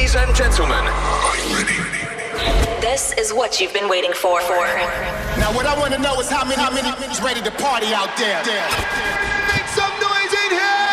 [0.00, 0.82] Ladies and gentlemen,
[2.80, 4.40] This is what you've been waiting for.
[4.40, 4.64] for.
[5.36, 7.92] Now, what I want to know is how many, how many is ready to party
[7.92, 8.40] out there?
[9.52, 10.88] Make some noise in here!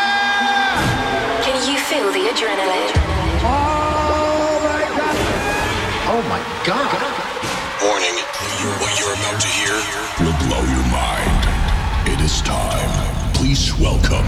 [1.40, 2.92] Can you feel the adrenaline?
[3.48, 5.16] Oh my god!
[6.12, 6.92] Oh my god!
[7.88, 8.18] Warning,
[8.84, 9.76] what you're about to hear
[10.20, 11.48] will blow your mind.
[12.12, 12.92] It is time.
[13.34, 14.28] Please welcome.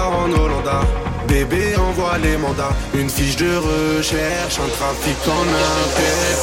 [1.51, 2.75] bébé envoie les mandats.
[2.93, 5.47] Une fiche de recherche, un trafic en
[5.83, 6.35] intérêt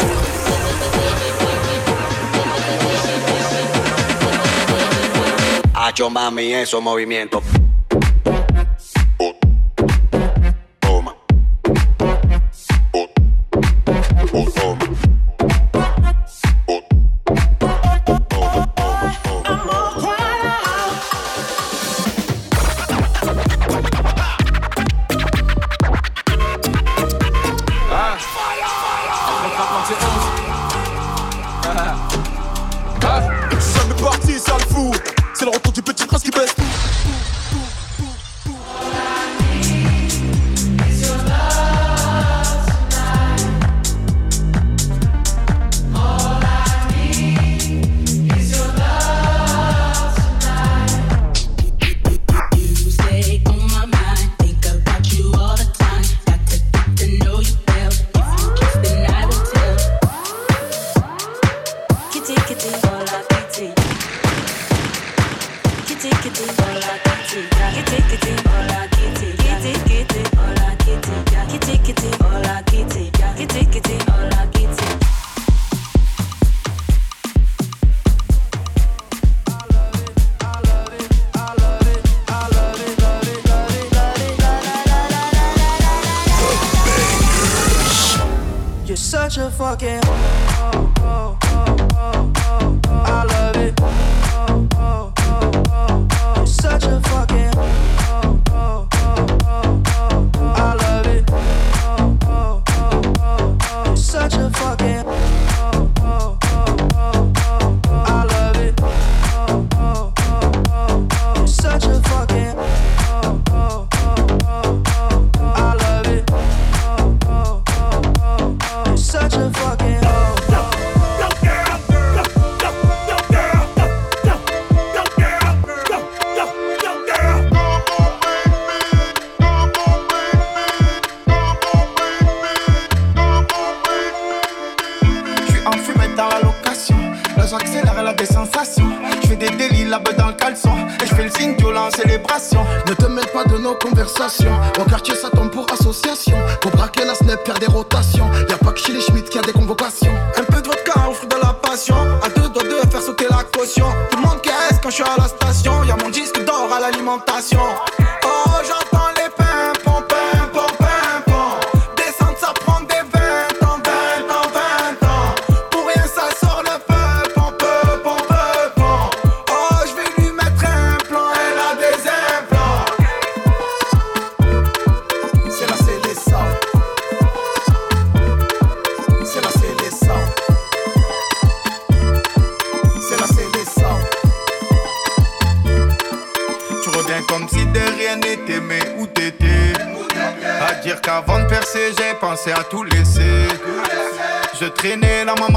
[5.75, 7.43] Hacho mami, eso movimiento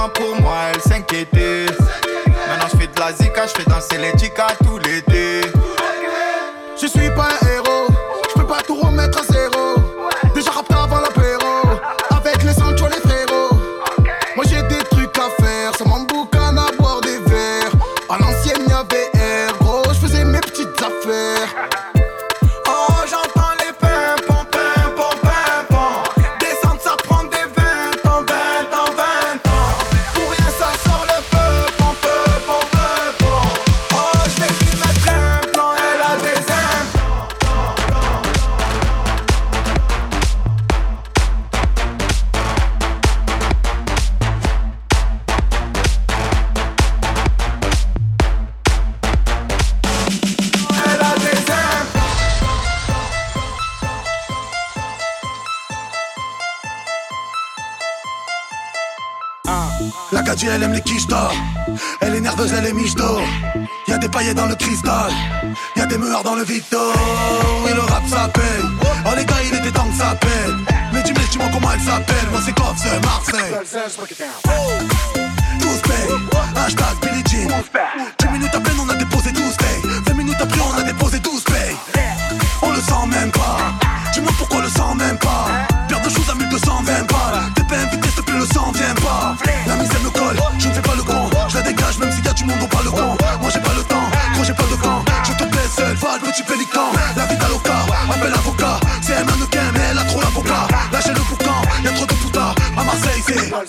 [0.01, 0.40] my pool.
[66.41, 67.00] olvidó.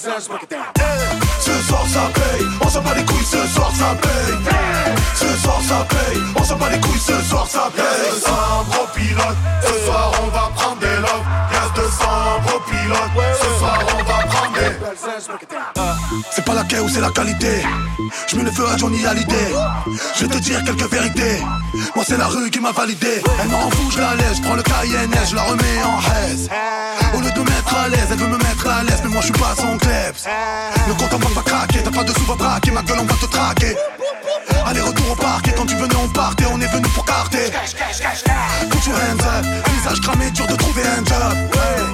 [0.02, 4.34] Ce soir ça paye, on s'en bat les couilles ce soir ça paye.
[5.14, 8.10] Ce soir ça paye, on s'en bat les couilles ce soir ça paye.
[8.10, 8.32] 200
[8.69, 9.37] gros pilotes,
[16.80, 17.62] Ou c'est la qualité?
[18.28, 19.52] Je mets le feu à Johnny Hallyday.
[20.16, 21.38] Je vais te dire quelques vérités.
[21.94, 23.22] Moi c'est la rue qui m'a validé.
[23.42, 26.48] Elle m'en fout, je la laisse, je prends le Cayenne Je la remets en haise.
[27.14, 29.20] Au lieu de me mettre à l'aise, elle veut me mettre à l'aise Mais moi
[29.20, 30.24] je suis pas son kleps.
[30.88, 32.70] Le compte en banque va craquer, t'as pas de sous va braquer.
[32.70, 33.76] Ma gueule on va te traquer.
[34.66, 35.48] Allez retour au parc.
[35.48, 37.50] Et quand tu venais on partait On est venu pour carter.
[38.70, 41.91] Put your hands up, visage cramé, dur de trouver un job.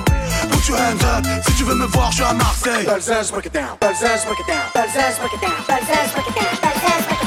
[0.69, 3.79] Si tu veux me voir je suis à Marseille Balzaz, break it down.
[3.81, 4.69] Balzaz, break it down.
[4.75, 5.65] Balzaz, break it down.
[5.67, 6.57] Balzaz, break it down.
[6.61, 7.18] Balzaz, break it down.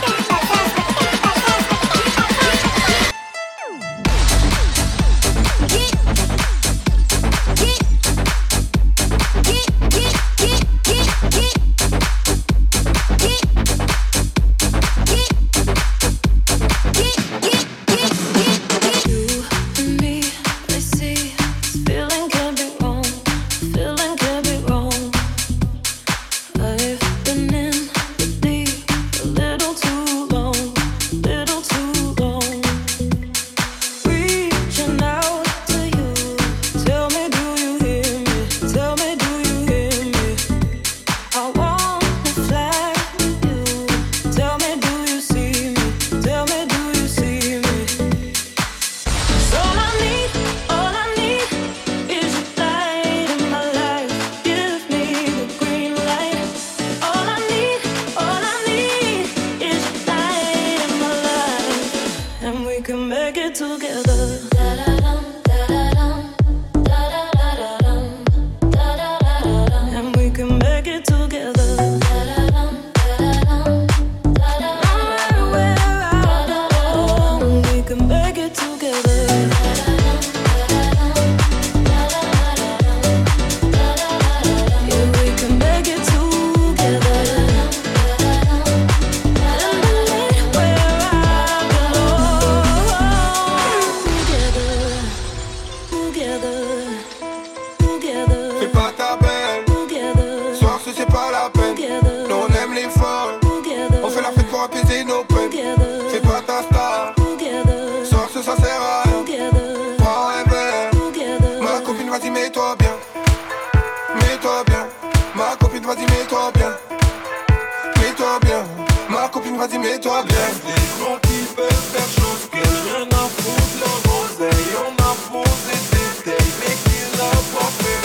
[120.02, 120.38] Mets-toi bien.
[120.68, 125.76] Les gros qui veulent faire chose que rien à foutre leur oseille On a posé
[125.92, 128.02] des dates mais qu'ils n'ont pas fait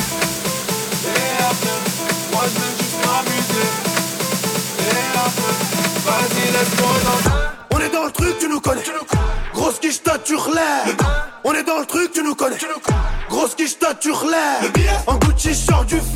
[1.09, 1.79] Et après,
[2.33, 3.69] moi je veux juste m'amuser
[4.81, 5.57] Et après,
[6.07, 7.37] vas-y laisse-moi danser
[7.75, 8.83] On est dans le truc, tu nous connais.
[9.55, 10.97] Grosse quiche stature l'air.
[11.45, 12.57] On est dans le truc, tu nous connais.
[13.29, 14.71] Grosse quiche stature l'air.
[15.07, 16.16] En Gucci sort du fer.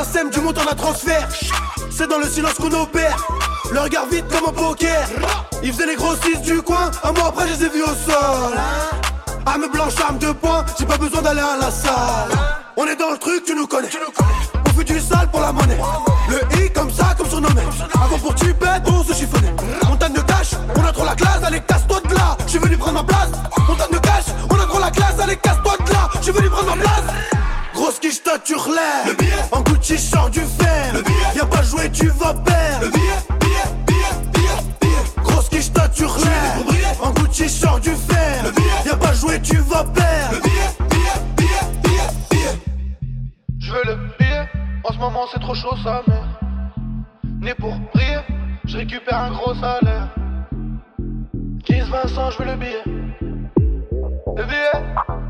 [0.00, 1.28] L'assassin du montant à transfert.
[1.90, 3.18] C'est dans le silence qu'on opère.
[3.70, 5.06] Le regard vite comme un poker.
[5.62, 6.90] Ils faisaient les grossistes du coin.
[7.04, 8.54] Un mois après, je les ai vus au sol.
[9.44, 10.64] Arme blanche, arme de poing.
[10.78, 12.30] J'ai pas besoin d'aller à la salle.
[12.78, 13.90] On est dans le truc, tu nous connais.
[14.66, 15.78] On fait du sale pour la monnaie.
[16.30, 17.60] Le I comme ça, comme surnommé.
[17.92, 19.54] Avant pour tu pètes, on se chiffonnait.
[19.86, 21.42] Montagne de cash, on a trop la classe.
[21.44, 22.38] Allez, casse-toi de là.
[22.46, 23.32] Je suis venu prendre ma place.
[23.68, 25.20] Montagne de cash, on a trop la classe.
[25.22, 26.08] Allez, casse-toi de là.
[26.22, 27.29] Je venu prendre ma place.
[27.80, 29.16] Grosse quiche stature l'air.
[29.52, 30.92] En Gucci sort du fer.
[31.32, 32.88] Viens pas jouer, tu vas perdre.
[35.24, 37.02] Grosse quiche stature l'air.
[37.02, 38.52] En Gucci sort du fer.
[38.84, 40.46] Viens pas jouer, tu vas perdre.
[43.58, 44.46] Je veux le billet,
[44.84, 46.38] en ce moment c'est trop chaud sa mère
[47.40, 48.20] Né pour briller,
[48.66, 50.08] Je récupère un gros salaire.
[50.98, 52.84] 10, 20 cents, je veux le billet.
[54.36, 54.84] Le billet,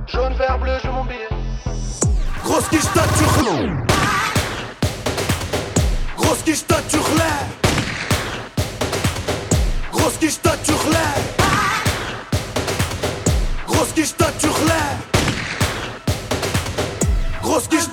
[0.09, 1.30] jaune, vert, bleu, je veux mon billet.
[2.61, 3.87] Розкіштат чухле.
[6.19, 7.31] Розкіштат чухле.
[9.93, 11.07] Розкіштат чухле.
[13.69, 14.81] Розкіштат чухле.
[17.45, 17.90] Розкіштат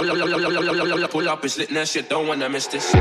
[0.00, 2.94] Pull up and slit that shit, don't wanna miss this.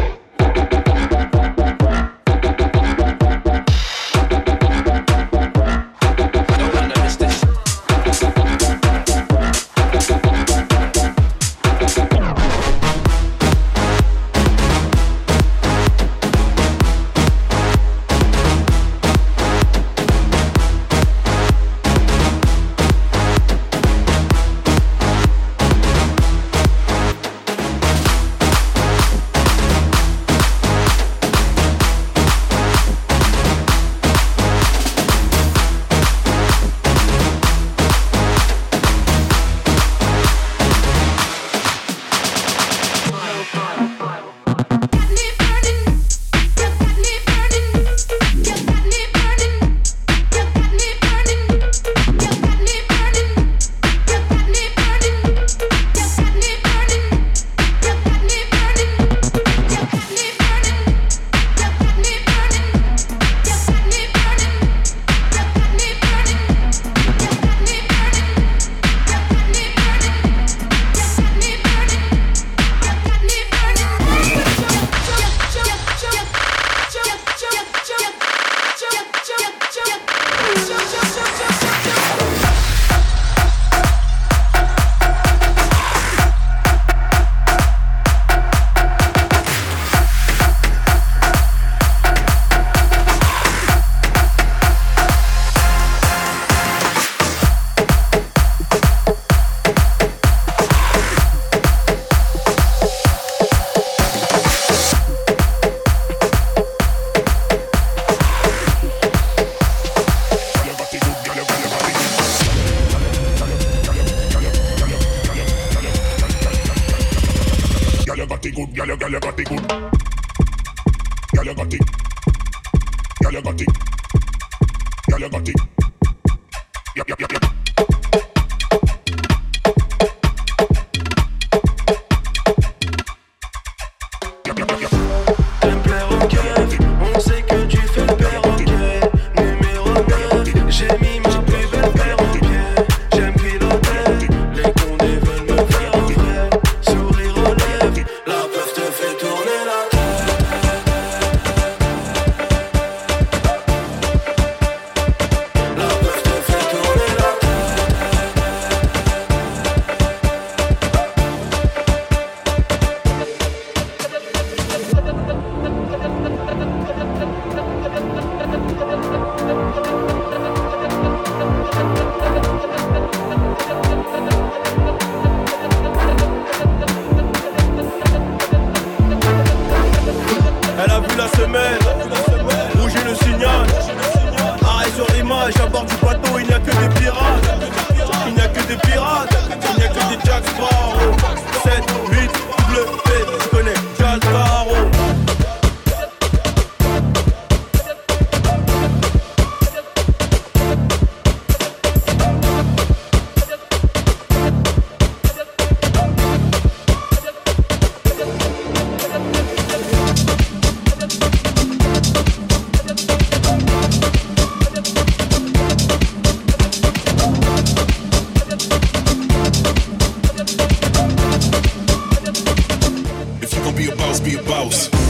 [224.29, 225.08] be a boss.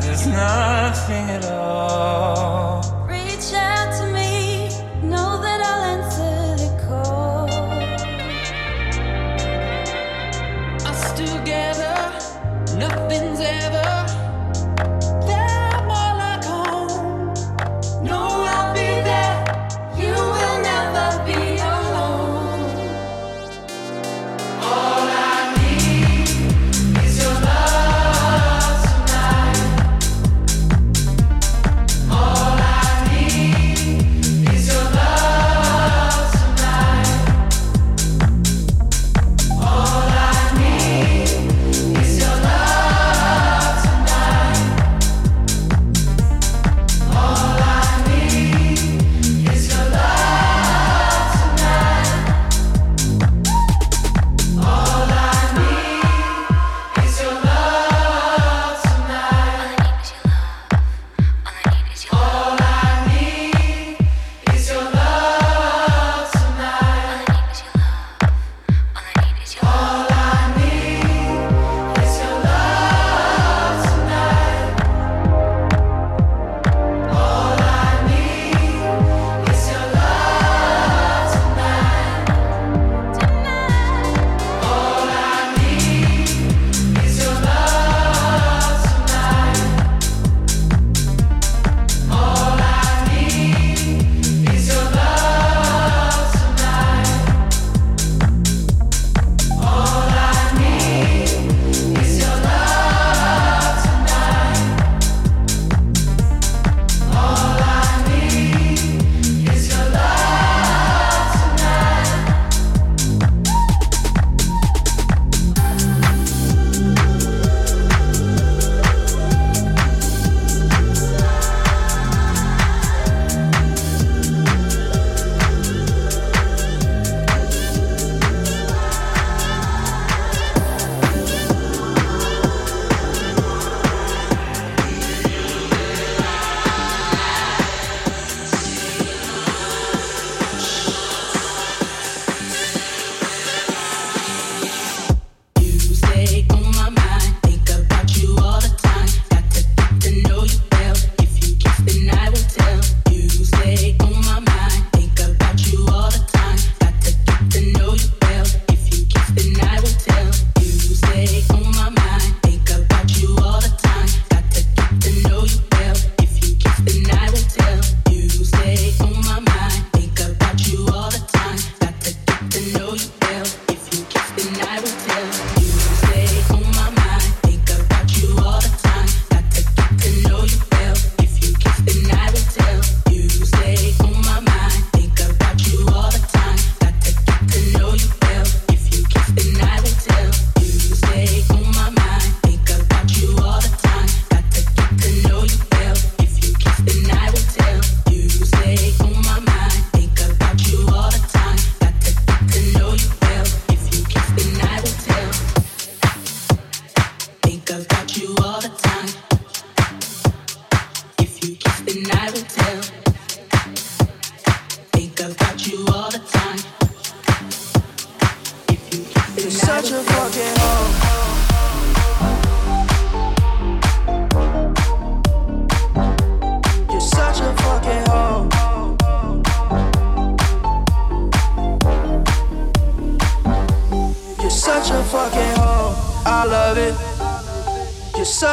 [0.00, 3.01] there's nothing at all.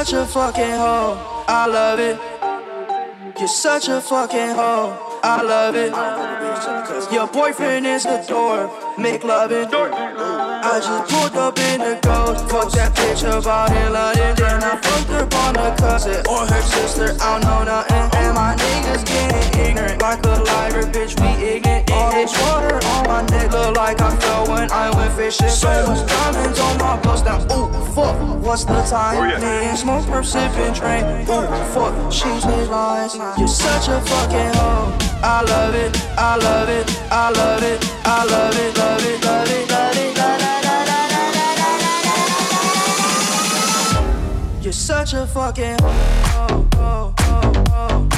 [0.05, 1.43] such a fucking hoe.
[1.49, 2.17] I love it.
[3.37, 5.19] You're such a fucking hoe.
[5.21, 5.91] I love it.
[7.11, 8.71] Your boyfriend is a dork.
[8.97, 9.69] Make love it.
[10.61, 12.49] I just pulled up in the ghost.
[12.49, 14.35] Fuck that bitch about in London.
[14.35, 17.15] Then I fucked up on a cousin or her sister.
[17.21, 18.19] I don't know nothing.
[18.19, 20.01] And my niggas getting ignorant.
[20.01, 21.89] Like a liar, bitch, we ignorant.
[21.91, 25.47] All this water on my neck look like I fell when I went fishing.
[25.47, 29.15] So much diamonds on my bust Now, Ooh, fuck, what's the time?
[29.15, 31.23] Oh, Man, smoke, perp, sipping, train.
[31.23, 33.15] Ooh, fuck, she's me lies.
[33.15, 34.91] You're such a fucking hoe.
[35.23, 39.51] I love it, I love it, I love it, I love it, love it, love
[39.51, 39.68] it.
[44.69, 45.77] You're such a fucking.
[45.81, 48.08] Oh, oh, oh, oh.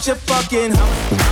[0.00, 1.29] at your fucking house.